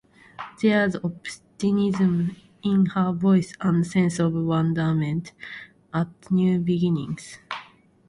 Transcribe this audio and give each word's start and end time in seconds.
There's 0.63 0.95
optimism 0.95 2.35
in 2.63 2.87
her 2.87 3.11
voice 3.11 3.53
and 3.61 3.83
a 3.83 3.85
sense 3.85 4.17
of 4.17 4.33
wonderment 4.33 5.31
at 5.93 6.07
new 6.31 6.57
beginnings. 6.57 7.37